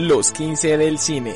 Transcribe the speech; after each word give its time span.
Los 0.00 0.30
15 0.30 0.78
del 0.78 0.96
cine. 0.96 1.34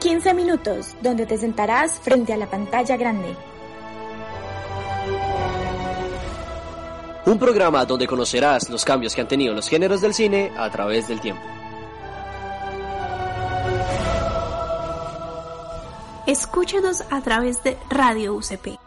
15 0.00 0.32
minutos 0.32 0.94
donde 1.02 1.26
te 1.26 1.36
sentarás 1.36 2.00
frente 2.00 2.32
a 2.32 2.38
la 2.38 2.48
pantalla 2.48 2.96
grande. 2.96 3.36
Un 7.26 7.38
programa 7.38 7.84
donde 7.84 8.06
conocerás 8.06 8.70
los 8.70 8.82
cambios 8.82 9.14
que 9.14 9.20
han 9.20 9.28
tenido 9.28 9.52
los 9.52 9.68
géneros 9.68 10.00
del 10.00 10.14
cine 10.14 10.50
a 10.56 10.70
través 10.70 11.08
del 11.08 11.20
tiempo. 11.20 11.42
Escúchanos 16.26 17.02
a 17.10 17.20
través 17.20 17.62
de 17.62 17.76
Radio 17.90 18.34
UCP. 18.34 18.78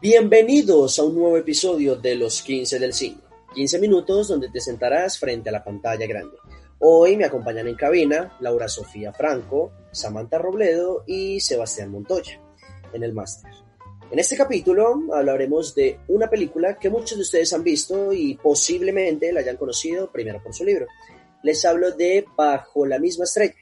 Bienvenidos 0.00 0.96
a 1.00 1.02
un 1.02 1.16
nuevo 1.16 1.36
episodio 1.36 1.96
de 1.96 2.14
Los 2.14 2.40
15 2.42 2.78
del 2.78 2.92
Cine. 2.92 3.29
15 3.54 3.78
minutos 3.80 4.28
donde 4.28 4.48
te 4.48 4.60
sentarás 4.60 5.18
frente 5.18 5.48
a 5.48 5.52
la 5.52 5.64
pantalla 5.64 6.06
grande. 6.06 6.36
Hoy 6.78 7.16
me 7.16 7.24
acompañan 7.24 7.66
en 7.66 7.74
cabina 7.74 8.36
Laura 8.40 8.68
Sofía 8.68 9.12
Franco, 9.12 9.72
Samantha 9.90 10.38
Robledo 10.38 11.02
y 11.06 11.40
Sebastián 11.40 11.90
Montoya 11.90 12.40
en 12.92 13.02
el 13.02 13.12
máster. 13.12 13.50
En 14.10 14.18
este 14.18 14.36
capítulo 14.36 15.00
hablaremos 15.12 15.74
de 15.74 16.00
una 16.08 16.28
película 16.28 16.78
que 16.78 16.90
muchos 16.90 17.18
de 17.18 17.22
ustedes 17.22 17.52
han 17.52 17.62
visto 17.62 18.12
y 18.12 18.36
posiblemente 18.36 19.32
la 19.32 19.40
hayan 19.40 19.56
conocido 19.56 20.10
primero 20.10 20.42
por 20.42 20.54
su 20.54 20.64
libro. 20.64 20.86
Les 21.42 21.64
hablo 21.64 21.92
de 21.92 22.24
Bajo 22.36 22.86
la 22.86 22.98
misma 22.98 23.24
estrella. 23.24 23.54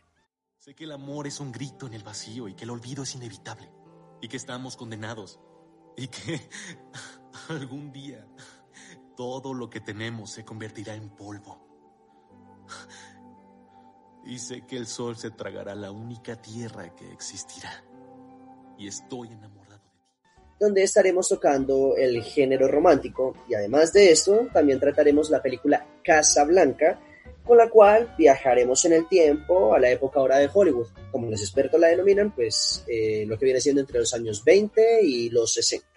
Sé 0.59 0.75
que 0.75 0.85
el 0.85 0.93
amor 0.93 1.27
es 1.27 1.41
un 1.41 1.51
grito 1.51 1.87
en 1.87 1.95
el 1.95 2.03
vacío 2.03 2.47
y 2.47 2.55
que 2.55 2.65
el 2.65 2.71
olvido 2.71 3.03
es 3.03 3.15
inevitable 3.15 3.71
y 4.21 4.29
que 4.29 4.37
estamos 4.37 4.77
condenados 4.77 5.41
y 5.97 6.09
que 6.09 6.41
algún 7.49 7.93
día 7.93 8.27
todo 9.19 9.53
lo 9.53 9.69
que 9.69 9.81
tenemos 9.81 10.31
se 10.31 10.45
convertirá 10.45 10.95
en 10.95 11.09
polvo. 11.11 11.59
Y 14.25 14.39
sé 14.39 14.65
que 14.65 14.77
el 14.77 14.87
sol 14.87 15.17
se 15.17 15.33
tragará 15.33 15.75
la 15.75 15.91
única 15.91 16.37
tierra 16.37 16.95
que 16.95 17.11
existirá. 17.11 17.83
Y 18.79 18.87
estoy 18.87 19.29
enamorado 19.29 19.91
de 19.93 20.29
ti. 20.29 20.55
donde 20.61 20.83
estaremos 20.85 21.29
tocando 21.29 21.97
el 21.97 22.23
género 22.23 22.69
romántico 22.69 23.35
y 23.49 23.55
además 23.55 23.93
de 23.93 24.13
esto 24.13 24.49
también 24.53 24.79
trataremos 24.79 25.31
la 25.31 25.43
película 25.43 25.85
Casa 26.05 26.45
Blanca 26.45 27.01
con 27.43 27.57
la 27.57 27.71
cual 27.71 28.15
viajaremos 28.17 28.85
en 28.85 28.93
el 28.93 29.09
tiempo 29.09 29.75
a 29.75 29.81
la 29.81 29.91
época 29.91 30.21
ahora 30.21 30.37
de 30.37 30.51
Hollywood, 30.53 30.89
como 31.11 31.31
los 31.31 31.41
expertos 31.41 31.81
la 31.81 31.89
denominan, 31.89 32.33
pues 32.33 32.85
eh, 32.87 33.25
lo 33.27 33.39
que 33.39 33.47
viene 33.47 33.61
siendo 33.61 33.81
entre 33.81 33.99
los 33.99 34.13
años 34.13 34.45
20 34.45 35.03
y 35.03 35.31
los 35.31 35.55
60. 35.55 35.88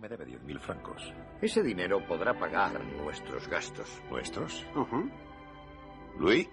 Me 0.00 0.08
debe 0.08 0.24
10.000 0.24 0.60
francos. 0.60 1.12
Ese 1.42 1.62
dinero 1.62 2.02
podrá 2.06 2.32
pagar 2.32 2.82
nuestros 2.82 3.46
gastos. 3.48 4.00
¿Nuestros? 4.10 4.64
Luis, 6.18 6.48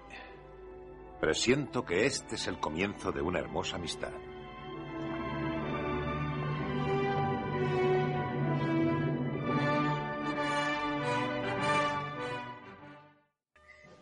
presiento 1.22 1.86
que 1.86 2.06
este 2.06 2.36
es 2.36 2.46
el 2.48 2.60
comienzo 2.60 3.14
de 3.14 3.22
una 3.22 3.40
hermosa 3.40 3.78
amistad. 3.78 4.12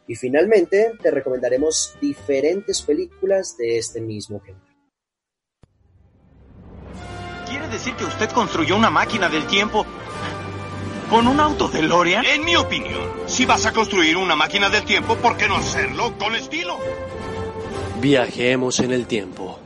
Y 0.07 0.15
finalmente 0.15 0.93
te 0.99 1.11
recomendaremos 1.11 1.95
diferentes 2.01 2.81
películas 2.81 3.57
de 3.57 3.77
este 3.77 4.01
mismo 4.01 4.39
género. 4.39 4.64
Decir 7.75 7.93
que 7.95 8.05
usted 8.05 8.29
construyó 8.29 8.77
una 8.77 8.89
máquina 8.89 9.27
del 9.27 9.45
tiempo 9.47 9.85
con 11.09 11.27
un 11.27 11.41
auto 11.41 11.67
de 11.67 11.81
Loria? 11.81 12.21
En 12.25 12.45
mi 12.45 12.55
opinión, 12.55 13.11
si 13.25 13.45
vas 13.45 13.65
a 13.65 13.73
construir 13.73 14.15
una 14.15 14.33
máquina 14.33 14.69
del 14.69 14.85
tiempo, 14.85 15.17
¿por 15.17 15.35
qué 15.35 15.49
no 15.49 15.57
hacerlo 15.57 16.17
con 16.17 16.35
estilo? 16.35 16.77
Viajemos 17.99 18.79
en 18.79 18.93
el 18.93 19.07
tiempo. 19.07 19.59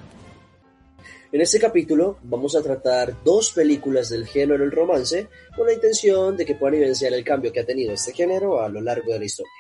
En 1.32 1.42
este 1.42 1.60
capítulo 1.60 2.18
vamos 2.24 2.56
a 2.56 2.64
tratar 2.64 3.24
dos 3.24 3.52
películas 3.52 4.10
del 4.10 4.26
género 4.26 4.64
del 4.64 4.72
romance 4.72 5.28
con 5.56 5.68
la 5.68 5.74
intención 5.74 6.36
de 6.36 6.48
que 6.48 6.56
puedan 6.56 6.76
evidenciar 6.76 7.14
el 7.14 7.24
cambio 7.24 7.54
que 7.54 7.60
ha 7.60 7.66
tenido 7.66 7.94
este 7.94 8.14
género 8.14 8.60
a 8.60 8.70
lo 8.70 8.82
largo 8.82 9.14
de 9.14 9.20
la 9.20 9.26
historia. 9.26 9.54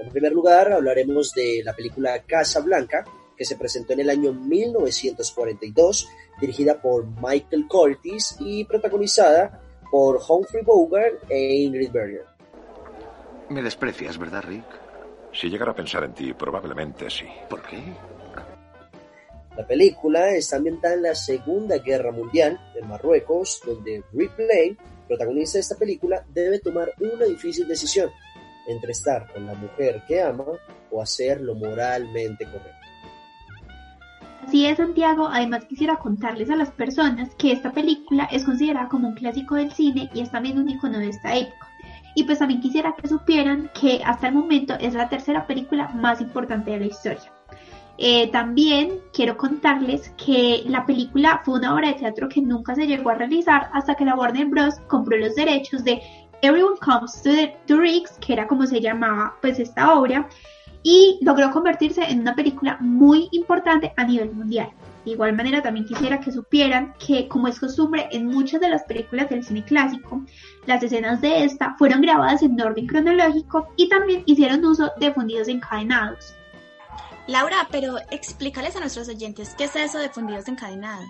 En 0.00 0.10
primer 0.10 0.32
lugar, 0.32 0.72
hablaremos 0.72 1.32
de 1.32 1.62
la 1.64 1.76
película 1.76 2.20
Casa 2.24 2.58
Blanca, 2.58 3.04
que 3.36 3.44
se 3.44 3.56
presentó 3.56 3.92
en 3.92 4.00
el 4.00 4.10
año 4.10 4.32
1942, 4.32 6.08
dirigida 6.40 6.80
por 6.80 7.06
Michael 7.06 7.66
Curtis 7.68 8.36
y 8.40 8.64
protagonizada 8.64 9.60
por 9.90 10.20
Humphrey 10.28 10.64
Bogart 10.64 11.22
e 11.28 11.56
Ingrid 11.62 11.90
Bergman. 11.90 12.26
Me 13.50 13.62
desprecias, 13.62 14.18
¿verdad, 14.18 14.42
Rick? 14.42 14.64
Si 15.32 15.48
llegara 15.48 15.72
a 15.72 15.74
pensar 15.74 16.04
en 16.04 16.14
ti, 16.14 16.32
probablemente 16.32 17.10
sí. 17.10 17.26
¿Por 17.48 17.62
qué? 17.62 17.82
La 19.56 19.66
película 19.66 20.30
está 20.30 20.56
ambientada 20.56 20.94
en 20.94 21.02
la 21.02 21.14
Segunda 21.14 21.78
Guerra 21.78 22.10
Mundial 22.10 22.58
en 22.74 22.88
Marruecos, 22.88 23.60
donde 23.64 24.02
Ripley, 24.12 24.76
protagonista 25.06 25.58
de 25.58 25.60
esta 25.60 25.76
película, 25.76 26.24
debe 26.28 26.58
tomar 26.58 26.92
una 27.00 27.24
difícil 27.24 27.68
decisión 27.68 28.10
entre 28.66 28.92
estar 28.92 29.32
con 29.32 29.46
la 29.46 29.54
mujer 29.54 30.02
que 30.08 30.20
ama 30.20 30.46
o 30.90 31.00
hacer 31.00 31.40
lo 31.40 31.54
moralmente 31.54 32.44
correcto. 32.46 32.83
Así 34.46 34.66
es, 34.66 34.76
Santiago. 34.76 35.28
Además, 35.32 35.64
quisiera 35.64 35.96
contarles 35.96 36.50
a 36.50 36.56
las 36.56 36.70
personas 36.70 37.34
que 37.36 37.52
esta 37.52 37.72
película 37.72 38.24
es 38.30 38.44
considerada 38.44 38.88
como 38.88 39.08
un 39.08 39.14
clásico 39.14 39.54
del 39.54 39.72
cine 39.72 40.10
y 40.12 40.20
es 40.20 40.30
también 40.30 40.58
un 40.58 40.68
icono 40.68 40.98
de 40.98 41.08
esta 41.08 41.34
época. 41.34 41.68
Y 42.14 42.24
pues 42.24 42.38
también 42.38 42.60
quisiera 42.60 42.94
que 42.94 43.08
supieran 43.08 43.70
que 43.80 44.02
hasta 44.04 44.28
el 44.28 44.34
momento 44.34 44.74
es 44.74 44.94
la 44.94 45.08
tercera 45.08 45.46
película 45.46 45.88
más 45.94 46.20
importante 46.20 46.72
de 46.72 46.80
la 46.80 46.86
historia. 46.86 47.32
Eh, 47.96 48.30
también 48.32 49.00
quiero 49.14 49.36
contarles 49.36 50.10
que 50.10 50.64
la 50.66 50.84
película 50.84 51.40
fue 51.44 51.54
una 51.54 51.74
obra 51.74 51.88
de 51.88 51.94
teatro 51.94 52.28
que 52.28 52.42
nunca 52.42 52.74
se 52.74 52.86
llegó 52.86 53.10
a 53.10 53.14
realizar 53.14 53.70
hasta 53.72 53.94
que 53.94 54.04
la 54.04 54.14
Warner 54.14 54.46
Bros. 54.46 54.78
compró 54.88 55.16
los 55.16 55.34
derechos 55.36 55.84
de 55.84 56.02
Everyone 56.42 56.76
Comes 56.84 57.22
to, 57.22 57.30
the, 57.30 57.56
to 57.66 57.78
que 58.20 58.32
era 58.32 58.46
como 58.46 58.66
se 58.66 58.80
llamaba 58.80 59.36
pues 59.40 59.58
esta 59.58 59.94
obra, 59.94 60.28
y 60.84 61.18
logró 61.22 61.50
convertirse 61.50 62.04
en 62.04 62.20
una 62.20 62.36
película 62.36 62.76
muy 62.78 63.28
importante 63.32 63.92
a 63.96 64.04
nivel 64.04 64.32
mundial. 64.32 64.70
De 65.04 65.12
igual 65.12 65.34
manera 65.34 65.62
también 65.62 65.86
quisiera 65.86 66.20
que 66.20 66.30
supieran 66.30 66.94
que 67.04 67.26
como 67.26 67.48
es 67.48 67.58
costumbre 67.58 68.06
en 68.12 68.26
muchas 68.26 68.60
de 68.60 68.68
las 68.68 68.84
películas 68.84 69.28
del 69.30 69.44
cine 69.44 69.64
clásico, 69.64 70.22
las 70.66 70.82
escenas 70.82 71.20
de 71.20 71.44
esta 71.44 71.74
fueron 71.78 72.02
grabadas 72.02 72.42
en 72.42 72.60
orden 72.60 72.86
cronológico 72.86 73.68
y 73.76 73.88
también 73.88 74.22
hicieron 74.26 74.64
uso 74.64 74.92
de 75.00 75.12
fundidos 75.12 75.48
encadenados. 75.48 76.34
Laura, 77.26 77.66
pero 77.70 77.96
explícales 78.10 78.76
a 78.76 78.80
nuestros 78.80 79.08
oyentes 79.08 79.54
qué 79.56 79.64
es 79.64 79.76
eso 79.76 79.98
de 79.98 80.10
fundidos 80.10 80.48
encadenados. 80.48 81.08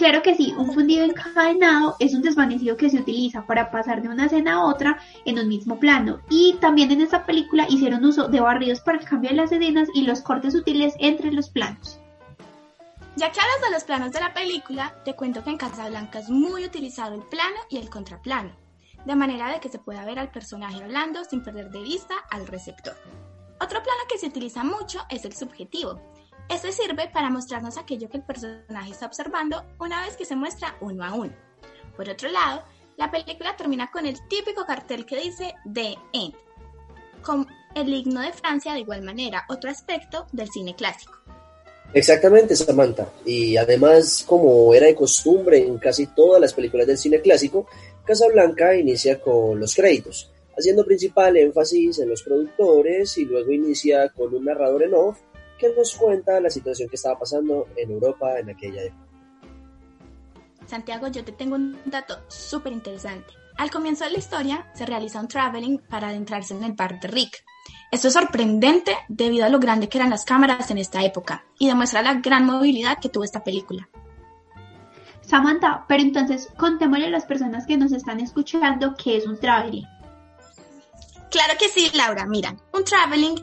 Claro 0.00 0.22
que 0.22 0.34
sí, 0.34 0.54
un 0.56 0.72
fundido 0.72 1.04
encadenado 1.04 1.94
es 1.98 2.14
un 2.14 2.22
desvanecido 2.22 2.74
que 2.74 2.88
se 2.88 2.96
utiliza 2.96 3.44
para 3.44 3.70
pasar 3.70 4.00
de 4.00 4.08
una 4.08 4.24
escena 4.24 4.54
a 4.54 4.64
otra 4.64 4.98
en 5.26 5.38
un 5.38 5.46
mismo 5.46 5.78
plano. 5.78 6.22
Y 6.30 6.54
también 6.54 6.90
en 6.90 7.02
esta 7.02 7.26
película 7.26 7.66
hicieron 7.68 8.02
uso 8.06 8.26
de 8.26 8.40
barridos 8.40 8.80
para 8.80 8.96
el 8.96 9.04
cambio 9.04 9.28
de 9.28 9.36
las 9.36 9.52
escenas 9.52 9.90
y 9.92 10.06
los 10.06 10.22
cortes 10.22 10.54
sutiles 10.54 10.94
entre 11.00 11.30
los 11.32 11.50
planos. 11.50 12.00
Ya 13.16 13.30
que 13.30 13.40
hablas 13.40 13.60
de 13.62 13.70
los 13.72 13.84
planos 13.84 14.12
de 14.12 14.20
la 14.20 14.32
película, 14.32 14.94
te 15.04 15.14
cuento 15.14 15.44
que 15.44 15.50
en 15.50 15.58
Casablanca 15.58 16.20
es 16.20 16.30
muy 16.30 16.64
utilizado 16.64 17.14
el 17.14 17.22
plano 17.24 17.58
y 17.68 17.76
el 17.76 17.90
contraplano, 17.90 18.56
de 19.04 19.16
manera 19.16 19.52
de 19.52 19.60
que 19.60 19.68
se 19.68 19.80
pueda 19.80 20.06
ver 20.06 20.18
al 20.18 20.30
personaje 20.30 20.82
hablando 20.82 21.24
sin 21.24 21.42
perder 21.42 21.70
de 21.70 21.82
vista 21.82 22.14
al 22.30 22.46
receptor. 22.46 22.96
Otro 23.60 23.82
plano 23.82 24.00
que 24.10 24.16
se 24.16 24.28
utiliza 24.28 24.64
mucho 24.64 25.00
es 25.10 25.26
el 25.26 25.36
subjetivo. 25.36 26.00
Este 26.50 26.72
sirve 26.72 27.08
para 27.12 27.30
mostrarnos 27.30 27.78
aquello 27.78 28.10
que 28.10 28.16
el 28.16 28.24
personaje 28.24 28.90
está 28.90 29.06
observando 29.06 29.64
una 29.78 30.04
vez 30.04 30.16
que 30.16 30.24
se 30.24 30.34
muestra 30.34 30.76
uno 30.80 31.04
a 31.04 31.14
uno. 31.14 31.32
Por 31.96 32.08
otro 32.08 32.28
lado, 32.28 32.64
la 32.96 33.08
película 33.08 33.56
termina 33.56 33.88
con 33.92 34.04
el 34.04 34.16
típico 34.26 34.66
cartel 34.66 35.06
que 35.06 35.20
dice 35.20 35.54
The 35.72 35.94
End, 36.12 36.34
con 37.22 37.46
el 37.76 37.94
himno 37.94 38.20
de 38.20 38.32
Francia 38.32 38.72
de 38.72 38.80
igual 38.80 39.02
manera, 39.02 39.44
otro 39.48 39.70
aspecto 39.70 40.26
del 40.32 40.50
cine 40.50 40.74
clásico. 40.74 41.12
Exactamente, 41.94 42.56
Samantha. 42.56 43.08
Y 43.24 43.56
además, 43.56 44.24
como 44.26 44.74
era 44.74 44.86
de 44.86 44.96
costumbre 44.96 45.58
en 45.58 45.78
casi 45.78 46.08
todas 46.08 46.40
las 46.40 46.52
películas 46.52 46.88
del 46.88 46.98
cine 46.98 47.20
clásico, 47.20 47.68
Casablanca 48.04 48.74
inicia 48.74 49.20
con 49.20 49.60
los 49.60 49.72
créditos, 49.72 50.32
haciendo 50.58 50.84
principal 50.84 51.36
énfasis 51.36 52.00
en 52.00 52.08
los 52.08 52.24
productores 52.24 53.16
y 53.18 53.24
luego 53.24 53.52
inicia 53.52 54.08
con 54.08 54.34
un 54.34 54.46
narrador 54.46 54.82
en 54.82 54.94
off 54.94 55.16
que 55.60 55.72
nos 55.76 55.94
cuenta 55.94 56.40
la 56.40 56.50
situación 56.50 56.88
que 56.88 56.96
estaba 56.96 57.18
pasando 57.18 57.68
en 57.76 57.90
Europa 57.90 58.38
en 58.38 58.50
aquella 58.50 58.82
época. 58.84 59.06
Santiago, 60.66 61.08
yo 61.08 61.24
te 61.24 61.32
tengo 61.32 61.56
un 61.56 61.78
dato 61.84 62.18
súper 62.28 62.72
interesante. 62.72 63.34
Al 63.58 63.70
comienzo 63.70 64.04
de 64.04 64.12
la 64.12 64.18
historia 64.18 64.70
se 64.74 64.86
realiza 64.86 65.20
un 65.20 65.28
traveling 65.28 65.78
para 65.78 66.08
adentrarse 66.08 66.54
en 66.54 66.64
el 66.64 66.72
bar 66.72 66.98
de 66.98 67.08
Rick. 67.08 67.44
Esto 67.90 68.08
es 68.08 68.14
sorprendente 68.14 68.96
debido 69.08 69.44
a 69.44 69.48
lo 69.48 69.58
grande 69.58 69.88
que 69.88 69.98
eran 69.98 70.10
las 70.10 70.24
cámaras 70.24 70.70
en 70.70 70.78
esta 70.78 71.04
época 71.04 71.44
y 71.58 71.66
demuestra 71.66 72.02
la 72.02 72.14
gran 72.14 72.46
movilidad 72.46 72.98
que 73.00 73.08
tuvo 73.08 73.24
esta 73.24 73.44
película. 73.44 73.88
Samantha, 75.20 75.84
pero 75.86 76.02
entonces 76.02 76.48
contémosle 76.56 77.06
a 77.06 77.10
las 77.10 77.26
personas 77.26 77.66
que 77.66 77.76
nos 77.76 77.92
están 77.92 78.20
escuchando 78.20 78.94
qué 78.96 79.18
es 79.18 79.26
un 79.26 79.38
traveling. 79.38 79.86
Claro 81.30 81.54
que 81.58 81.68
sí, 81.68 81.90
Laura. 81.94 82.26
Mira, 82.26 82.56
un 82.72 82.84
traveling 82.84 83.36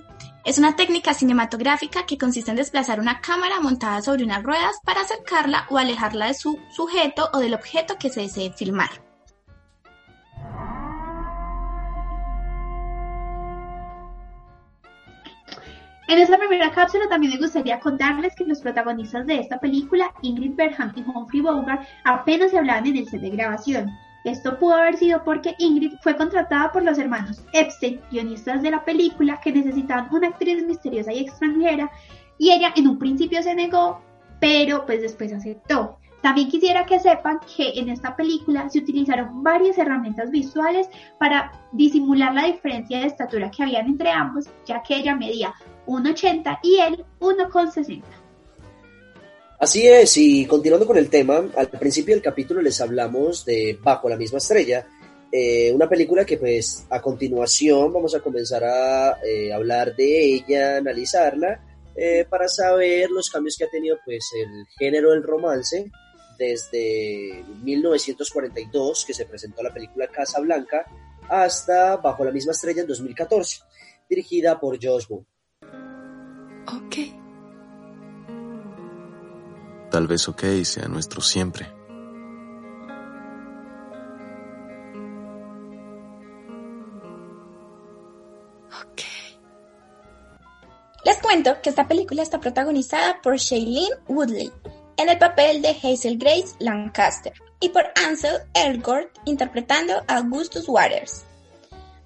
es 0.47 0.57
una 0.57 0.77
técnica 0.77 1.13
cinematográfica 1.13 2.05
que 2.05 2.17
consiste 2.17 2.51
en 2.51 2.55
desplazar 2.55 3.01
una 3.01 3.19
cámara 3.19 3.59
montada 3.59 4.01
sobre 4.01 4.23
unas 4.23 4.43
ruedas 4.43 4.77
para 4.85 5.01
acercarla 5.01 5.67
o 5.69 5.77
alejarla 5.77 6.27
de 6.27 6.35
su 6.35 6.57
sujeto 6.71 7.29
o 7.33 7.39
del 7.39 7.53
objeto 7.53 7.97
que 7.99 8.09
se 8.09 8.21
desee 8.21 8.53
filmar. 8.53 8.89
En 16.07 16.17
esta 16.17 16.37
primera 16.37 16.71
cápsula 16.71 17.09
también 17.09 17.33
me 17.33 17.39
gustaría 17.39 17.81
contarles 17.81 18.33
que 18.33 18.45
los 18.45 18.61
protagonistas 18.61 19.27
de 19.27 19.39
esta 19.39 19.59
película, 19.59 20.13
Ingrid 20.21 20.55
Bergman 20.55 20.93
y 20.95 21.01
Humphrey 21.01 21.41
Bogart, 21.41 21.85
apenas 22.05 22.51
se 22.51 22.57
hablaban 22.57 22.87
en 22.87 22.95
el 22.95 23.09
set 23.09 23.19
de 23.19 23.31
grabación. 23.31 23.91
Esto 24.23 24.57
pudo 24.59 24.75
haber 24.75 24.97
sido 24.97 25.23
porque 25.23 25.55
Ingrid 25.59 25.93
fue 26.01 26.15
contratada 26.15 26.71
por 26.71 26.83
los 26.83 26.97
hermanos 26.97 27.43
Epstein, 27.53 28.01
guionistas 28.11 28.61
de 28.61 28.71
la 28.71 28.83
película, 28.83 29.39
que 29.41 29.51
necesitaban 29.51 30.13
una 30.13 30.27
actriz 30.27 30.65
misteriosa 30.65 31.13
y 31.13 31.19
extranjera, 31.19 31.89
y 32.37 32.51
ella 32.51 32.73
en 32.75 32.87
un 32.87 32.99
principio 32.99 33.41
se 33.41 33.55
negó, 33.55 34.01
pero 34.39 34.85
pues 34.85 35.01
después 35.01 35.33
aceptó. 35.33 35.97
También 36.21 36.49
quisiera 36.49 36.85
que 36.85 36.99
sepan 36.99 37.39
que 37.55 37.79
en 37.79 37.89
esta 37.89 38.15
película 38.15 38.69
se 38.69 38.79
utilizaron 38.79 39.43
varias 39.43 39.77
herramientas 39.77 40.31
visuales 40.31 40.89
para 41.19 41.51
disimular 41.71 42.33
la 42.33 42.45
diferencia 42.45 42.99
de 42.99 43.05
estatura 43.05 43.51
que 43.51 43.63
habían 43.63 43.87
entre 43.87 44.11
ambos, 44.11 44.45
ya 44.65 44.81
que 44.81 44.95
ella 44.95 45.15
medía 45.15 45.53
1,80 45.85 46.59
y 46.63 46.79
él 46.79 47.05
1,60. 47.19 48.03
Así 49.59 49.87
es, 49.87 50.15
y 50.17 50.45
continuando 50.45 50.85
con 50.85 50.97
el 50.97 51.09
tema, 51.09 51.43
al 51.55 51.69
principio 51.69 52.13
del 52.13 52.21
capítulo 52.21 52.61
les 52.61 52.79
hablamos 52.79 53.43
de 53.43 53.79
Bajo 53.81 54.07
la 54.07 54.15
misma 54.15 54.37
estrella, 54.37 54.87
eh, 55.31 55.71
una 55.73 55.89
película 55.89 56.23
que 56.25 56.37
pues 56.37 56.85
a 56.91 57.01
continuación 57.01 57.91
vamos 57.91 58.13
a 58.13 58.19
comenzar 58.19 58.63
a 58.63 59.17
eh, 59.25 59.51
hablar 59.51 59.95
de 59.95 60.35
ella, 60.35 60.77
analizarla, 60.77 61.59
eh, 61.95 62.25
para 62.29 62.47
saber 62.47 63.09
los 63.09 63.31
cambios 63.31 63.57
que 63.57 63.63
ha 63.63 63.69
tenido 63.69 63.97
pues 64.05 64.29
el 64.39 64.65
género 64.77 65.11
del 65.11 65.23
romance 65.23 65.89
desde 66.37 67.43
1942, 67.63 69.05
que 69.05 69.13
se 69.15 69.25
presentó 69.25 69.63
la 69.63 69.73
película 69.73 70.07
Casa 70.07 70.39
Blanca, 70.39 70.85
hasta 71.27 71.97
Bajo 71.97 72.23
la 72.23 72.31
misma 72.31 72.51
estrella 72.51 72.81
en 72.81 72.87
2014, 72.87 73.61
dirigida 74.07 74.59
por 74.59 74.77
Josh 74.79 75.07
Boone. 75.07 75.25
Ok. 76.67 77.16
Tal 79.97 80.05
vez 80.05 80.29
ok 80.29 80.43
sea 80.63 80.87
nuestro 80.87 81.21
siempre. 81.21 81.65
Ok. 88.79 89.01
Les 91.03 91.17
cuento 91.19 91.59
que 91.63 91.71
esta 91.71 91.87
película 91.87 92.21
está 92.21 92.39
protagonizada 92.39 93.19
por 93.23 93.37
Shailene 93.37 93.95
Woodley 94.07 94.51
en 94.97 95.09
el 95.09 95.17
papel 95.17 95.63
de 95.63 95.69
Hazel 95.69 96.19
Grace 96.19 96.53
Lancaster 96.59 97.33
y 97.59 97.69
por 97.69 97.85
Ansel 98.07 98.41
Elgort 98.53 99.09
interpretando 99.25 100.03
a 100.07 100.17
Augustus 100.17 100.69
Waters. 100.69 101.25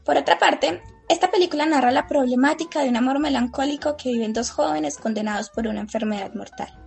Por 0.06 0.16
otra 0.16 0.40
parte, 0.40 0.82
esta 1.10 1.30
película 1.30 1.66
narra 1.66 1.92
la 1.92 2.08
problemática 2.08 2.84
de 2.84 2.88
un 2.88 2.96
amor 2.96 3.20
melancólico 3.20 3.98
que 3.98 4.14
viven 4.14 4.32
dos 4.32 4.50
jóvenes 4.50 4.96
condenados 4.98 5.50
por 5.50 5.68
una 5.68 5.82
enfermedad 5.82 6.34
mortal, 6.34 6.81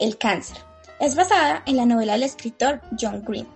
el 0.00 0.18
cáncer. 0.18 0.58
Es 1.00 1.14
basada 1.16 1.62
en 1.66 1.76
la 1.76 1.86
novela 1.86 2.14
del 2.14 2.24
escritor 2.24 2.80
John 3.00 3.22
Green. 3.26 3.46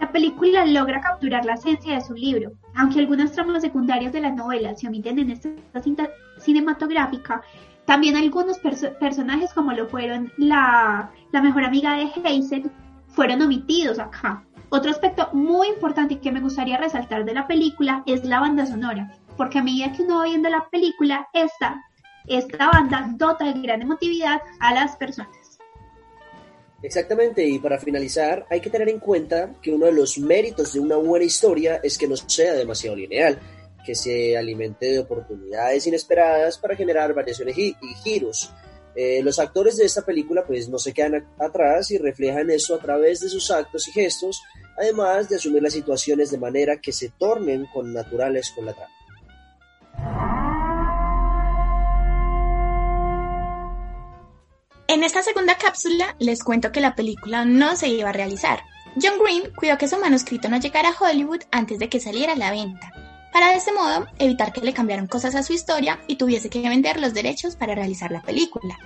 La 0.00 0.10
película 0.10 0.66
logra 0.66 1.00
capturar 1.00 1.44
la 1.44 1.54
esencia 1.54 1.94
de 1.94 2.00
su 2.00 2.14
libro, 2.14 2.52
aunque 2.74 2.98
algunas 2.98 3.32
tramas 3.32 3.62
secundarias 3.62 4.12
de 4.12 4.20
la 4.20 4.30
novela 4.30 4.74
se 4.74 4.88
omiten 4.88 5.18
en 5.20 5.30
esta 5.30 5.50
cinta 5.80 6.10
cinematográfica, 6.38 7.42
también 7.86 8.16
algunos 8.16 8.58
personajes 8.58 9.52
como 9.52 9.72
lo 9.72 9.88
fueron 9.88 10.32
la, 10.36 11.10
la 11.32 11.42
mejor 11.42 11.64
amiga 11.64 11.96
de 11.96 12.04
Hazel 12.04 12.70
fueron 13.08 13.42
omitidos 13.42 13.98
acá. 13.98 14.44
Otro 14.70 14.90
aspecto 14.90 15.28
muy 15.32 15.68
importante 15.68 16.18
que 16.18 16.32
me 16.32 16.40
gustaría 16.40 16.78
resaltar 16.78 17.24
de 17.24 17.34
la 17.34 17.46
película 17.46 18.02
es 18.06 18.24
la 18.24 18.40
banda 18.40 18.66
sonora, 18.66 19.14
porque 19.36 19.58
a 19.58 19.62
medida 19.62 19.92
que 19.92 20.02
uno 20.02 20.18
va 20.18 20.24
viendo 20.24 20.48
la 20.48 20.66
película, 20.70 21.28
esta, 21.32 21.82
esta 22.26 22.70
banda 22.70 23.12
dota 23.16 23.52
de 23.52 23.60
gran 23.60 23.82
emotividad 23.82 24.40
a 24.60 24.74
las 24.74 24.96
personas. 24.96 25.42
Exactamente, 26.82 27.46
y 27.46 27.60
para 27.60 27.78
finalizar, 27.78 28.44
hay 28.50 28.60
que 28.60 28.70
tener 28.70 28.88
en 28.88 28.98
cuenta 28.98 29.54
que 29.62 29.70
uno 29.70 29.86
de 29.86 29.92
los 29.92 30.18
méritos 30.18 30.72
de 30.72 30.80
una 30.80 30.96
buena 30.96 31.24
historia 31.24 31.80
es 31.82 31.96
que 31.96 32.08
no 32.08 32.16
sea 32.16 32.54
demasiado 32.54 32.96
lineal, 32.96 33.38
que 33.86 33.94
se 33.94 34.36
alimente 34.36 34.86
de 34.86 34.98
oportunidades 34.98 35.86
inesperadas 35.86 36.58
para 36.58 36.74
generar 36.74 37.14
variaciones 37.14 37.56
y, 37.56 37.76
giros. 38.02 38.52
Eh, 38.96 39.22
los 39.22 39.38
actores 39.38 39.76
de 39.76 39.86
esta 39.86 40.02
película 40.02 40.44
pues 40.44 40.68
no 40.68 40.78
se 40.78 40.92
quedan 40.92 41.26
atrás 41.38 41.90
y 41.92 41.98
reflejan 41.98 42.50
eso 42.50 42.74
a 42.74 42.78
través 42.78 43.20
de 43.20 43.28
sus 43.28 43.50
actos 43.50 43.86
y 43.88 43.92
gestos, 43.92 44.42
además 44.76 45.28
de 45.28 45.36
asumir 45.36 45.62
las 45.62 45.72
situaciones 45.72 46.30
de 46.30 46.38
manera 46.38 46.78
que 46.78 46.92
se 46.92 47.10
tornen 47.10 47.66
con 47.72 47.92
naturales 47.92 48.50
con 48.50 48.66
la 48.66 48.74
trama. 48.74 48.92
En 54.88 55.04
esta 55.04 55.22
segunda 55.22 55.56
cápsula 55.56 56.16
les 56.18 56.42
cuento 56.42 56.72
que 56.72 56.80
la 56.80 56.94
película 56.94 57.44
no 57.44 57.76
se 57.76 57.88
iba 57.88 58.10
a 58.10 58.12
realizar. 58.12 58.60
John 59.00 59.18
Green 59.22 59.52
cuidó 59.56 59.78
que 59.78 59.88
su 59.88 59.98
manuscrito 59.98 60.48
no 60.48 60.58
llegara 60.58 60.90
a 60.90 60.96
Hollywood 60.98 61.42
antes 61.50 61.78
de 61.78 61.88
que 61.88 62.00
saliera 62.00 62.34
a 62.34 62.36
la 62.36 62.50
venta, 62.50 62.92
para 63.32 63.48
de 63.48 63.56
ese 63.56 63.72
modo 63.72 64.06
evitar 64.18 64.52
que 64.52 64.60
le 64.60 64.74
cambiaran 64.74 65.06
cosas 65.06 65.34
a 65.34 65.42
su 65.42 65.54
historia 65.54 66.00
y 66.08 66.16
tuviese 66.16 66.50
que 66.50 66.68
vender 66.68 67.00
los 67.00 67.14
derechos 67.14 67.56
para 67.56 67.74
realizar 67.74 68.10
la 68.10 68.20
película. 68.20 68.78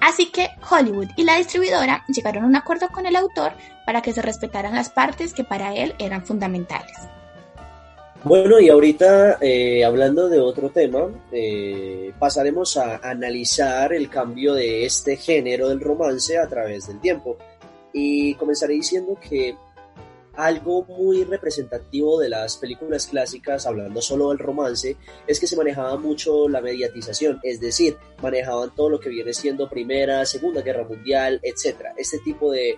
Así 0.00 0.26
que 0.26 0.50
Hollywood 0.70 1.08
y 1.16 1.24
la 1.24 1.36
distribuidora 1.36 2.04
llegaron 2.08 2.44
a 2.44 2.46
un 2.46 2.56
acuerdo 2.56 2.88
con 2.88 3.06
el 3.06 3.16
autor 3.16 3.54
para 3.86 4.02
que 4.02 4.12
se 4.12 4.22
respetaran 4.22 4.74
las 4.74 4.90
partes 4.90 5.32
que 5.32 5.44
para 5.44 5.74
él 5.74 5.94
eran 5.98 6.24
fundamentales. 6.24 7.08
Bueno, 8.24 8.58
y 8.58 8.68
ahorita 8.68 9.38
eh, 9.40 9.84
hablando 9.84 10.28
de 10.28 10.40
otro 10.40 10.70
tema, 10.70 11.08
eh, 11.30 12.12
pasaremos 12.18 12.76
a 12.76 12.96
analizar 12.96 13.92
el 13.92 14.10
cambio 14.10 14.54
de 14.54 14.84
este 14.84 15.16
género 15.16 15.68
del 15.68 15.80
romance 15.80 16.36
a 16.36 16.48
través 16.48 16.88
del 16.88 17.00
tiempo. 17.00 17.38
Y 17.92 18.34
comenzaré 18.34 18.74
diciendo 18.74 19.16
que 19.20 19.56
algo 20.38 20.84
muy 20.84 21.24
representativo 21.24 22.20
de 22.20 22.28
las 22.28 22.56
películas 22.58 23.08
clásicas, 23.08 23.66
hablando 23.66 24.00
solo 24.00 24.28
del 24.28 24.38
romance, 24.38 24.96
es 25.26 25.40
que 25.40 25.48
se 25.48 25.56
manejaba 25.56 25.96
mucho 25.96 26.48
la 26.48 26.60
mediatización, 26.60 27.40
es 27.42 27.60
decir, 27.60 27.96
manejaban 28.22 28.72
todo 28.74 28.88
lo 28.88 29.00
que 29.00 29.08
viene 29.08 29.32
siendo 29.32 29.68
Primera, 29.68 30.24
Segunda 30.26 30.62
Guerra 30.62 30.84
Mundial, 30.84 31.40
etcétera, 31.42 31.92
este 31.96 32.18
tipo 32.20 32.52
de, 32.52 32.76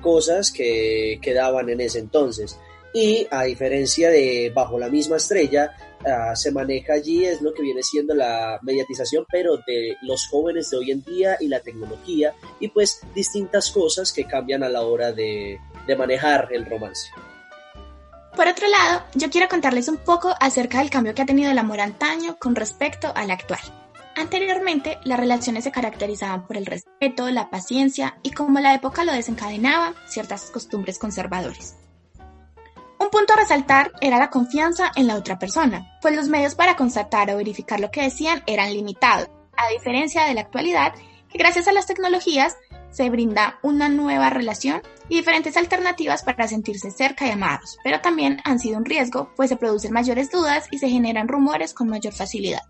cosas 0.00 0.50
que 0.50 1.18
quedaban 1.20 1.68
en 1.68 1.82
ese 1.82 1.98
entonces. 1.98 2.58
Y 2.94 3.26
a 3.28 3.42
diferencia 3.42 4.08
de 4.08 4.52
Bajo 4.54 4.78
la 4.78 4.88
misma 4.88 5.16
estrella, 5.16 5.76
ah, 6.06 6.36
se 6.36 6.52
maneja 6.52 6.92
allí 6.92 7.24
es 7.24 7.42
lo 7.42 7.52
que 7.52 7.62
viene 7.62 7.82
siendo 7.82 8.14
la 8.14 8.60
mediatización, 8.62 9.26
pero 9.28 9.56
de 9.66 9.96
los 10.02 10.28
jóvenes 10.28 10.70
de 10.70 10.76
hoy 10.76 10.92
en 10.92 11.02
día 11.02 11.36
y 11.40 11.48
la 11.48 11.58
tecnología 11.58 12.32
y 12.60 12.68
pues 12.68 13.00
distintas 13.12 13.72
cosas 13.72 14.12
que 14.12 14.26
cambian 14.26 14.62
a 14.62 14.68
la 14.68 14.82
hora 14.82 15.10
de, 15.10 15.58
de 15.88 15.96
manejar 15.96 16.50
el 16.52 16.64
romance. 16.66 17.08
Por 18.36 18.46
otro 18.46 18.68
lado, 18.68 19.02
yo 19.14 19.28
quiero 19.28 19.48
contarles 19.48 19.88
un 19.88 19.96
poco 19.96 20.32
acerca 20.40 20.78
del 20.78 20.90
cambio 20.90 21.14
que 21.16 21.22
ha 21.22 21.26
tenido 21.26 21.50
el 21.50 21.58
amor 21.58 21.80
antaño 21.80 22.36
con 22.38 22.54
respecto 22.54 23.12
al 23.16 23.32
actual. 23.32 23.60
Anteriormente, 24.16 24.98
las 25.02 25.18
relaciones 25.18 25.64
se 25.64 25.72
caracterizaban 25.72 26.46
por 26.46 26.56
el 26.56 26.66
respeto, 26.66 27.28
la 27.30 27.50
paciencia 27.50 28.18
y 28.22 28.30
como 28.30 28.60
la 28.60 28.74
época 28.74 29.02
lo 29.02 29.12
desencadenaba, 29.12 29.94
ciertas 30.06 30.50
costumbres 30.52 31.00
conservadores. 31.00 31.74
Un 33.04 33.10
punto 33.10 33.34
a 33.34 33.36
resaltar 33.36 33.92
era 34.00 34.18
la 34.18 34.30
confianza 34.30 34.90
en 34.96 35.06
la 35.06 35.16
otra 35.16 35.38
persona, 35.38 35.86
pues 36.00 36.16
los 36.16 36.30
medios 36.30 36.54
para 36.54 36.74
constatar 36.74 37.30
o 37.30 37.36
verificar 37.36 37.78
lo 37.78 37.90
que 37.90 38.00
decían 38.00 38.42
eran 38.46 38.72
limitados, 38.72 39.28
a 39.58 39.68
diferencia 39.68 40.24
de 40.24 40.32
la 40.32 40.40
actualidad, 40.40 40.94
que 41.28 41.36
gracias 41.36 41.68
a 41.68 41.74
las 41.74 41.84
tecnologías 41.84 42.56
se 42.88 43.10
brinda 43.10 43.58
una 43.62 43.90
nueva 43.90 44.30
relación 44.30 44.80
y 45.10 45.16
diferentes 45.16 45.58
alternativas 45.58 46.22
para 46.22 46.48
sentirse 46.48 46.90
cerca 46.90 47.26
y 47.26 47.30
amados, 47.32 47.76
pero 47.84 48.00
también 48.00 48.40
han 48.42 48.58
sido 48.58 48.78
un 48.78 48.86
riesgo, 48.86 49.30
pues 49.36 49.50
se 49.50 49.58
producen 49.58 49.92
mayores 49.92 50.30
dudas 50.30 50.66
y 50.70 50.78
se 50.78 50.88
generan 50.88 51.28
rumores 51.28 51.74
con 51.74 51.90
mayor 51.90 52.14
facilidad. 52.14 52.62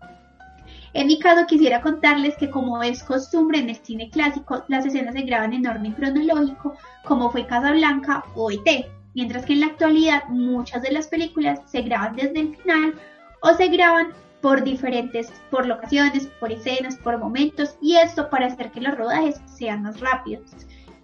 En 0.91 1.07
mi 1.07 1.17
caso 1.17 1.47
quisiera 1.47 1.79
contarles 1.79 2.35
que 2.35 2.49
como 2.49 2.83
es 2.83 3.03
costumbre 3.05 3.59
en 3.59 3.69
el 3.69 3.77
cine 3.77 4.09
clásico, 4.09 4.65
las 4.67 4.85
escenas 4.85 5.13
se 5.13 5.21
graban 5.21 5.53
en 5.53 5.65
orden 5.65 5.93
cronológico, 5.93 6.75
como 7.05 7.31
fue 7.31 7.47
Casablanca 7.47 8.25
o 8.35 8.51
ET, 8.51 8.85
mientras 9.15 9.45
que 9.45 9.53
en 9.53 9.61
la 9.61 9.67
actualidad 9.67 10.25
muchas 10.27 10.83
de 10.83 10.91
las 10.91 11.07
películas 11.07 11.59
se 11.65 11.81
graban 11.81 12.15
desde 12.15 12.39
el 12.41 12.55
final 12.57 12.93
o 13.41 13.53
se 13.53 13.67
graban 13.69 14.13
por 14.41 14.63
diferentes, 14.63 15.33
por 15.49 15.65
locaciones, 15.65 16.27
por 16.39 16.51
escenas, 16.51 16.97
por 16.97 17.17
momentos, 17.17 17.77
y 17.81 17.95
esto 17.95 18.29
para 18.29 18.45
hacer 18.45 18.69
que 18.71 18.81
los 18.81 18.95
rodajes 18.95 19.41
sean 19.45 19.81
más 19.81 19.99
rápidos. 19.99 20.51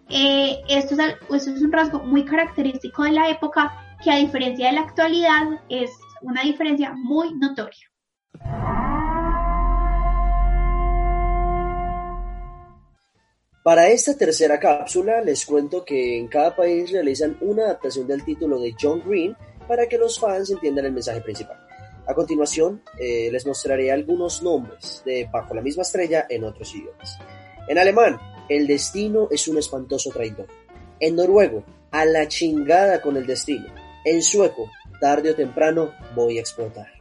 Eh, 0.10 0.62
esto, 0.70 0.94
es, 0.94 1.15
esto 1.34 1.51
es 1.51 1.62
un 1.62 1.72
rasgo 1.72 2.03
muy 2.03 2.24
característico 2.24 3.03
de 3.03 3.13
la 3.13 3.30
época 3.30 3.74
que 4.03 4.12
a 4.12 4.18
diferencia 4.18 4.68
de 4.68 4.74
la 4.74 4.82
actualidad 4.82 5.60
es 5.70 5.89
una 6.22 6.44
diferencia 6.44 6.94
muy 6.94 7.34
notoria. 7.36 7.88
Para 13.63 13.89
esta 13.89 14.18
tercera 14.18 14.60
cápsula 14.60 15.22
les 15.22 15.46
cuento 15.46 15.86
que 15.86 16.18
en 16.18 16.27
cada 16.27 16.56
país 16.56 16.91
realizan 16.91 17.38
una 17.41 17.65
adaptación 17.65 18.08
del 18.08 18.25
título 18.25 18.60
de 18.60 18.74
John 18.80 19.03
Green 19.06 19.38
para 19.68 19.86
que 19.88 20.00
los 20.00 20.20
fans 20.20 20.50
entiendan 20.50 20.86
el 20.86 20.94
mensaje 20.94 21.22
principal. 21.22 21.58
A 22.08 22.15
continuación, 22.15 22.82
eh, 23.00 23.30
les 23.32 23.46
mostraré 23.46 23.91
algunos 23.91 24.41
nombres 24.41 25.03
de 25.06 25.30
Bajo 25.32 25.53
la 25.53 25.62
misma 25.62 25.84
estrella 25.84 26.25
en 26.27 26.44
otros 26.44 26.74
idiomas. 26.74 27.20
En 27.68 27.77
alemán, 27.77 28.20
el 28.50 28.65
destino 28.65 29.27
es 29.30 29.48
un 29.48 29.60
espantoso 29.60 30.10
traidor. 30.10 30.48
En 31.00 31.15
noruego, 31.15 31.63
a 31.91 32.03
la 32.06 32.27
chingada 32.27 33.00
con 33.00 33.15
el 33.15 33.27
destino. 33.27 33.68
En 34.03 34.24
sueco, 34.24 34.72
tarde 35.00 35.30
o 35.30 35.36
temprano 35.36 35.94
voy 36.15 36.39
a 36.39 36.41
explotar. 36.41 37.00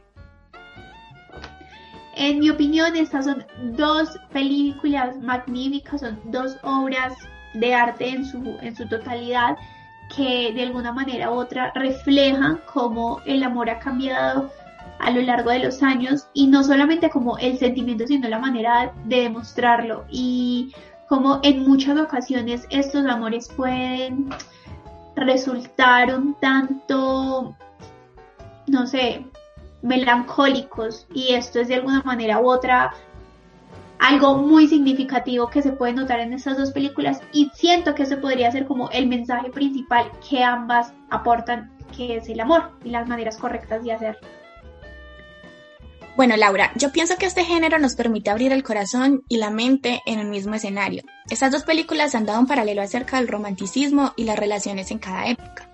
En 2.15 2.39
mi 2.39 2.49
opinión, 2.49 2.95
estas 2.95 3.25
son 3.25 3.45
dos 3.77 4.17
películas 4.31 5.17
magníficas, 5.21 6.01
son 6.01 6.19
dos 6.25 6.57
obras 6.63 7.13
de 7.53 7.73
arte 7.73 8.09
en 8.09 8.25
su, 8.25 8.57
en 8.61 8.75
su 8.75 8.87
totalidad 8.87 9.57
que 10.15 10.51
de 10.53 10.63
alguna 10.63 10.91
manera 10.91 11.31
u 11.31 11.35
otra 11.35 11.71
reflejan 11.73 12.59
cómo 12.71 13.21
el 13.25 13.43
amor 13.43 13.69
ha 13.69 13.79
cambiado 13.79 14.51
a 14.99 15.09
lo 15.09 15.21
largo 15.21 15.49
de 15.49 15.59
los 15.59 15.81
años 15.81 16.27
y 16.33 16.47
no 16.47 16.63
solamente 16.63 17.09
como 17.09 17.37
el 17.37 17.57
sentimiento, 17.57 18.05
sino 18.05 18.27
la 18.27 18.39
manera 18.39 18.93
de 19.05 19.21
demostrarlo 19.21 20.05
y 20.09 20.73
como 21.07 21.39
en 21.43 21.67
muchas 21.67 21.99
ocasiones 21.99 22.67
estos 22.69 23.05
amores 23.05 23.49
pueden 23.55 24.29
resultar 25.15 26.15
un 26.15 26.35
tanto, 26.35 27.55
no 28.67 28.87
sé, 28.87 29.25
melancólicos 29.81 31.07
y 31.13 31.33
esto 31.33 31.59
es 31.59 31.67
de 31.67 31.75
alguna 31.75 32.01
manera 32.03 32.39
u 32.39 32.49
otra 32.49 32.93
algo 34.01 34.35
muy 34.35 34.67
significativo 34.67 35.47
que 35.47 35.61
se 35.61 35.73
puede 35.73 35.93
notar 35.93 36.19
en 36.19 36.33
estas 36.33 36.57
dos 36.57 36.71
películas 36.71 37.21
y 37.31 37.51
siento 37.53 37.93
que 37.93 38.03
eso 38.03 38.19
podría 38.19 38.51
ser 38.51 38.65
como 38.65 38.89
el 38.89 39.07
mensaje 39.07 39.51
principal 39.51 40.11
que 40.27 40.43
ambas 40.43 40.91
aportan, 41.11 41.71
que 41.95 42.17
es 42.17 42.27
el 42.27 42.39
amor 42.39 42.71
y 42.83 42.89
las 42.89 43.07
maneras 43.07 43.37
correctas 43.37 43.83
de 43.83 43.93
hacerlo. 43.93 44.27
Bueno, 46.17 46.35
Laura, 46.35 46.71
yo 46.75 46.91
pienso 46.91 47.15
que 47.17 47.25
este 47.25 47.45
género 47.45 47.79
nos 47.79 47.95
permite 47.95 48.31
abrir 48.31 48.51
el 48.51 48.63
corazón 48.63 49.23
y 49.29 49.37
la 49.37 49.49
mente 49.49 50.01
en 50.05 50.19
un 50.19 50.29
mismo 50.29 50.55
escenario. 50.55 51.03
Estas 51.29 51.51
dos 51.51 51.63
películas 51.63 52.15
han 52.15 52.25
dado 52.25 52.39
un 52.39 52.47
paralelo 52.47 52.81
acerca 52.81 53.17
del 53.17 53.27
romanticismo 53.27 54.13
y 54.17 54.25
las 54.25 54.37
relaciones 54.37 54.91
en 54.91 54.99
cada 54.99 55.27
época. 55.27 55.70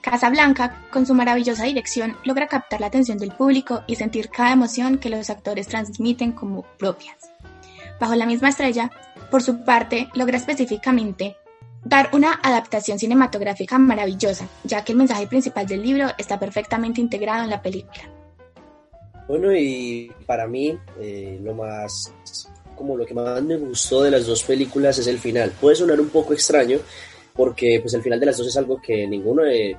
Casablanca, 0.00 0.82
con 0.90 1.06
su 1.06 1.14
maravillosa 1.14 1.64
dirección, 1.64 2.16
logra 2.24 2.48
captar 2.48 2.80
la 2.80 2.86
atención 2.86 3.18
del 3.18 3.32
público 3.32 3.82
y 3.86 3.96
sentir 3.96 4.30
cada 4.30 4.52
emoción 4.52 4.98
que 4.98 5.10
los 5.10 5.30
actores 5.30 5.68
transmiten 5.68 6.32
como 6.32 6.62
propias. 6.78 7.30
Bajo 8.00 8.14
la 8.14 8.26
misma 8.26 8.48
estrella, 8.48 8.90
por 9.30 9.42
su 9.42 9.62
parte, 9.62 10.08
logra 10.14 10.38
específicamente 10.38 11.36
dar 11.84 12.10
una 12.12 12.32
adaptación 12.42 12.98
cinematográfica 12.98 13.78
maravillosa, 13.78 14.48
ya 14.64 14.84
que 14.84 14.92
el 14.92 14.98
mensaje 14.98 15.26
principal 15.26 15.66
del 15.66 15.82
libro 15.82 16.08
está 16.18 16.38
perfectamente 16.38 17.00
integrado 17.00 17.44
en 17.44 17.50
la 17.50 17.62
película. 17.62 18.10
Bueno, 19.28 19.54
y 19.54 20.10
para 20.26 20.46
mí 20.46 20.76
eh, 20.98 21.38
lo 21.42 21.54
más, 21.54 22.12
como 22.74 22.96
lo 22.96 23.06
que 23.06 23.14
más 23.14 23.42
me 23.42 23.56
gustó 23.56 24.02
de 24.02 24.10
las 24.10 24.26
dos 24.26 24.42
películas 24.42 24.98
es 24.98 25.06
el 25.06 25.18
final. 25.18 25.52
Puede 25.60 25.76
sonar 25.76 26.00
un 26.00 26.08
poco 26.08 26.32
extraño 26.32 26.78
porque 27.40 27.78
pues 27.80 27.94
el 27.94 28.02
final 28.02 28.20
de 28.20 28.26
las 28.26 28.36
dos 28.36 28.48
es 28.48 28.56
algo 28.58 28.78
que 28.82 29.06
ninguno 29.06 29.44
de, 29.44 29.74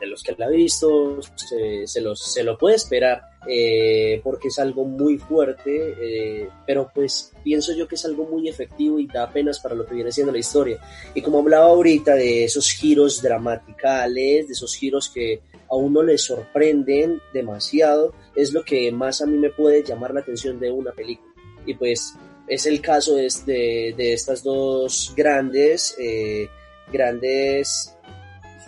los 0.00 0.20
que 0.20 0.34
la 0.36 0.46
ha 0.46 0.50
visto 0.50 1.20
se, 1.36 1.86
se, 1.86 2.42
lo 2.42 2.58
puede 2.58 2.74
esperar 2.74 3.22
eh, 3.48 4.20
porque 4.24 4.48
es 4.48 4.58
algo 4.58 4.84
muy 4.84 5.16
fuerte, 5.16 5.94
eh, 6.00 6.48
pero 6.66 6.90
pues 6.92 7.32
pienso 7.44 7.72
yo 7.72 7.86
que 7.86 7.94
es 7.94 8.04
algo 8.04 8.24
muy 8.24 8.48
efectivo 8.48 8.98
y 8.98 9.06
da 9.06 9.22
apenas 9.22 9.60
para 9.60 9.76
lo 9.76 9.86
que 9.86 9.94
viene 9.94 10.10
siendo 10.10 10.32
la 10.32 10.40
historia. 10.40 10.80
Y 11.14 11.22
como 11.22 11.38
hablaba 11.38 11.66
ahorita 11.66 12.16
de 12.16 12.42
esos 12.42 12.68
giros 12.72 13.22
dramaticales, 13.22 14.48
de 14.48 14.52
esos 14.52 14.74
giros 14.74 15.08
que 15.08 15.40
a 15.70 15.76
uno 15.76 16.02
le 16.02 16.18
sorprenden 16.18 17.22
demasiado, 17.32 18.12
es 18.34 18.52
lo 18.52 18.64
que 18.64 18.90
más 18.90 19.22
a 19.22 19.26
mí 19.26 19.38
me 19.38 19.50
puede 19.50 19.84
llamar 19.84 20.12
la 20.12 20.18
atención 20.18 20.58
de 20.58 20.72
una 20.72 20.90
película. 20.90 21.32
Y 21.64 21.74
pues 21.74 22.16
es 22.48 22.66
el 22.66 22.80
caso 22.80 23.14
de, 23.14 23.94
de, 23.96 24.12
estas 24.12 24.42
dos 24.42 25.12
grandes, 25.16 25.94
eh, 25.98 26.48
grandes 26.92 27.96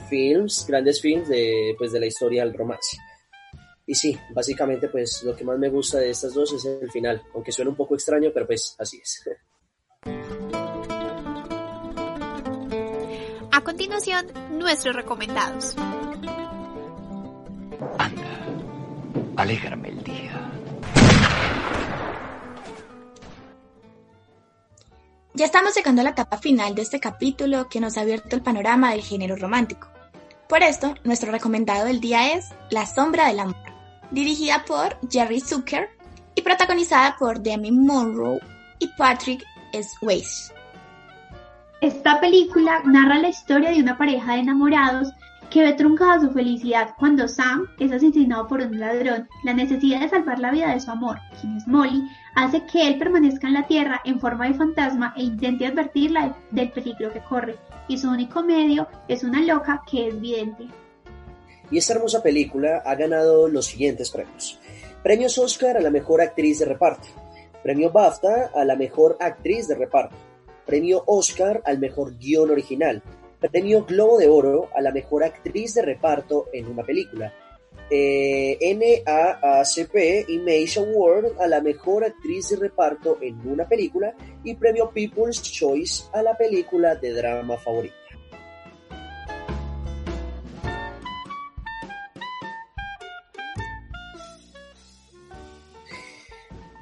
films, 0.09 0.67
grandes 0.67 1.01
films 1.01 1.29
de, 1.29 1.75
pues, 1.79 1.93
de 1.93 2.01
la 2.01 2.07
historia 2.07 2.45
del 2.45 2.55
romance. 2.55 2.97
Y 3.91 3.95
sí, 3.97 4.17
básicamente 4.33 4.89
pues 4.89 5.25
lo 5.25 5.35
que 5.35 5.43
más 5.43 5.59
me 5.59 5.69
gusta 5.69 5.99
de 5.99 6.11
estas 6.11 6.33
dos 6.33 6.53
es 6.53 6.65
el 6.65 6.89
final, 6.93 7.21
aunque 7.35 7.51
suena 7.51 7.73
un 7.73 7.77
poco 7.77 7.97
extraño, 7.97 8.31
pero 8.33 8.47
pues 8.47 8.77
así 8.79 9.01
es. 9.03 9.25
A 13.51 13.61
continuación, 13.65 14.27
nuestros 14.53 14.95
recomendados. 14.95 15.75
Anda, 17.99 18.47
alégrame 19.35 19.89
el 19.89 20.05
día. 20.05 20.30
Ya 25.33 25.45
estamos 25.45 25.77
llegando 25.77 26.01
a 26.01 26.05
la 26.05 26.11
etapa 26.11 26.39
final 26.39 26.75
de 26.75 26.83
este 26.83 26.99
capítulo 26.99 27.69
que 27.69 27.81
nos 27.81 27.97
ha 27.97 28.01
abierto 28.01 28.35
el 28.35 28.43
panorama 28.43 28.91
del 28.91 29.03
género 29.03 29.37
romántico. 29.37 29.89
Por 30.49 30.65
esto, 30.65 30.95
nuestro 31.05 31.31
recomendado 31.31 31.85
del 31.85 32.01
día 32.01 32.33
es 32.33 32.49
La 32.71 32.85
sombra 32.85 33.29
del 33.29 33.39
amor, 33.39 33.73
dirigida 34.11 34.65
por 34.65 34.99
Jerry 35.09 35.41
Zucker 35.41 35.89
y 36.35 36.43
protagonizada 36.43 37.17
por 37.17 37.41
Demi 37.41 37.71
Monroe 37.71 38.41
y 38.81 38.89
Patrick 38.99 39.45
Swayze. 39.73 40.53
Esta 41.81 42.19
película 42.19 42.83
narra 42.85 43.21
la 43.21 43.29
historia 43.29 43.71
de 43.71 43.81
una 43.81 43.97
pareja 43.97 44.33
de 44.35 44.41
enamorados 44.41 45.13
que 45.51 45.63
ve 45.63 45.73
truncada 45.73 46.21
su 46.21 46.31
felicidad 46.31 46.95
cuando 46.99 47.27
Sam 47.27 47.67
es 47.79 47.91
asesinado 47.91 48.47
por 48.47 48.61
un 48.61 48.79
ladrón. 48.79 49.29
La 49.45 49.53
necesidad 49.53 50.01
de 50.01 50.09
salvar 50.09 50.39
la 50.39 50.53
vida 50.53 50.73
de 50.73 50.81
su 50.81 50.91
amor, 50.91 51.19
quien 51.41 51.57
es 51.57 51.67
Molly, 51.67 52.09
hace 52.37 52.65
que 52.67 52.87
él 52.87 52.99
permanezca 52.99 53.49
en 53.49 53.55
la 53.55 53.67
Tierra 53.67 54.01
en 54.05 54.21
forma 54.21 54.47
de 54.47 54.55
fantasma 54.55 55.13
e 55.17 55.25
intente 55.25 55.67
advertirla 55.67 56.37
del 56.53 56.71
peligro 56.71 57.13
que 57.13 57.21
corre. 57.21 57.57
Y 57.89 57.99
su 57.99 58.09
único 58.09 58.43
medio 58.43 58.87
es 59.09 59.25
una 59.25 59.43
loca 59.43 59.83
que 59.91 60.09
es 60.09 60.21
vidente. 60.21 60.69
Y 61.71 61.79
esta 61.79 61.95
hermosa 61.95 62.23
película 62.23 62.83
ha 62.85 62.95
ganado 62.95 63.49
los 63.49 63.67
siguientes 63.67 64.11
premios. 64.11 64.61
Premios 65.03 65.37
Oscar 65.39 65.77
a 65.77 65.81
la 65.81 65.91
mejor 65.91 66.21
actriz 66.21 66.61
de 66.61 66.67
reparto. 66.67 67.09
Premio 67.63 67.91
BAFTA 67.91 68.51
a 68.55 68.65
la 68.65 68.77
mejor 68.77 69.17
actriz 69.21 69.67
de 69.67 69.75
reparto. 69.75 70.17
Premio 70.65 71.03
Oscar 71.07 71.63
al 71.65 71.79
mejor 71.79 72.17
guion 72.17 72.51
original 72.51 73.03
Premio 73.49 73.85
Globo 73.85 74.19
de 74.19 74.29
Oro 74.29 74.69
a 74.75 74.81
la 74.81 74.93
mejor 74.93 75.25
actriz 75.25 75.75
de 75.75 75.83
reparto 75.83 76.49
en 76.53 76.67
una 76.67 76.83
película. 76.83 77.33
Eh, 77.93 78.59
NAACP 78.77 80.29
Image 80.29 80.79
Award 80.79 81.41
a 81.41 81.49
la 81.49 81.61
mejor 81.61 82.05
actriz 82.05 82.51
de 82.51 82.57
reparto 82.57 83.19
en 83.21 83.41
una 83.49 83.67
película 83.67 84.15
y 84.45 84.55
premio 84.55 84.91
People's 84.91 85.43
Choice 85.43 86.05
a 86.13 86.23
la 86.23 86.37
película 86.37 86.95
de 86.95 87.13
drama 87.13 87.57
favorita. 87.57 88.00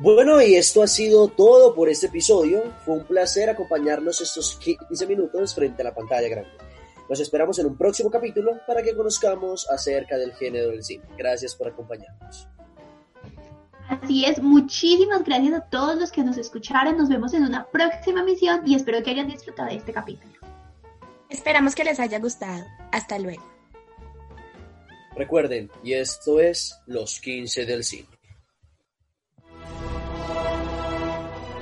Bueno, 0.01 0.41
y 0.41 0.55
esto 0.55 0.81
ha 0.83 0.87
sido 0.87 1.27
todo 1.27 1.75
por 1.75 1.89
este 1.89 2.07
episodio. 2.07 2.73
Fue 2.85 2.95
un 2.95 3.05
placer 3.05 3.51
acompañarnos 3.51 4.21
estos 4.21 4.57
15 4.57 5.07
minutos 5.09 5.53
frente 5.57 5.83
a 5.83 5.87
la 5.87 5.95
pantalla 5.95 6.29
grande. 6.29 6.51
Nos 7.09 7.19
esperamos 7.19 7.59
en 7.59 7.67
un 7.67 7.77
próximo 7.77 8.09
capítulo 8.09 8.61
para 8.65 8.81
que 8.81 8.95
conozcamos 8.95 9.69
acerca 9.69 10.17
del 10.17 10.35
género 10.35 10.69
del 10.69 10.85
cine. 10.85 11.03
Gracias 11.17 11.57
por 11.57 11.67
acompañarnos. 11.67 12.47
Así 13.89 14.25
es, 14.25 14.41
muchísimas 14.41 15.25
gracias 15.25 15.55
a 15.55 15.63
todos 15.63 15.99
los 15.99 16.13
que 16.13 16.23
nos 16.23 16.39
escucharon. 16.39 16.97
Nos 16.97 17.09
vemos 17.09 17.35
en 17.35 17.43
una 17.43 17.67
próxima 17.67 18.23
misión 18.23 18.61
y 18.67 18.77
espero 18.77 19.03
que 19.03 19.11
hayan 19.11 19.27
disfrutado 19.27 19.71
de 19.71 19.77
este 19.77 19.93
capítulo. 19.93 20.33
Esperamos 21.29 21.75
que 21.75 21.83
les 21.83 21.99
haya 21.99 22.21
gustado. 22.21 22.65
Hasta 22.93 23.19
luego. 23.19 23.43
Recuerden, 25.17 25.71
y 25.83 25.95
esto 25.95 26.39
es 26.39 26.79
Los 26.87 27.19
15 27.21 27.67
del 27.67 27.83
Cine. 27.83 28.18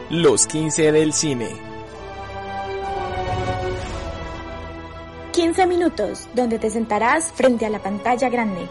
Los 0.09 0.47
15 0.47 0.93
del 0.93 1.13
Cine. 1.13 1.49
15 5.33 5.67
minutos 5.67 6.29
donde 6.33 6.61
te 6.61 6.71
sentarás 6.71 7.33
frente 7.33 7.67
a 7.67 7.71
la 7.71 7.83
pantalla 7.83 8.29
grande. 8.29 8.69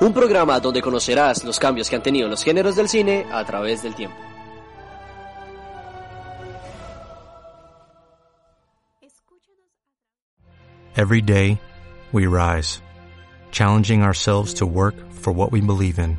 Un 0.00 0.12
programa 0.12 0.60
donde 0.60 0.82
conocerás 0.82 1.42
los 1.42 1.58
cambios 1.58 1.88
que 1.88 1.96
han 1.96 2.02
tenido 2.02 2.28
los 2.28 2.44
géneros 2.44 2.76
del 2.76 2.86
cine 2.86 3.24
a 3.32 3.42
través 3.46 3.82
del 3.82 3.94
tiempo. 3.94 4.18
Every 10.94 11.22
day, 11.22 11.58
we 12.12 12.26
rise, 12.26 12.82
challenging 13.52 14.02
ourselves 14.02 14.52
to 14.54 14.66
work 14.66 14.94
for 15.12 15.32
what 15.32 15.50
we 15.50 15.62
believe 15.62 15.98
in. 15.98 16.18